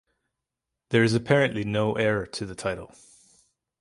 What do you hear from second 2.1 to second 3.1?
to the title.